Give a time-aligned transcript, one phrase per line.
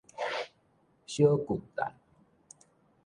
[1.05, 1.93] 小巨蛋